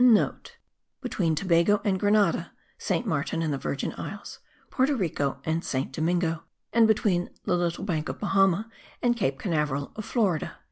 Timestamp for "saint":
2.79-3.05, 5.63-5.91